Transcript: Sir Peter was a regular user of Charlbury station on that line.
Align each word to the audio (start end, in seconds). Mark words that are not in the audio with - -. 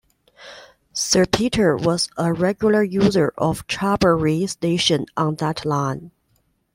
Sir 0.93 1.27
Peter 1.27 1.77
was 1.77 2.09
a 2.17 2.33
regular 2.33 2.81
user 2.81 3.31
of 3.37 3.67
Charlbury 3.67 4.49
station 4.49 5.05
on 5.15 5.35
that 5.35 5.63
line. 5.63 6.09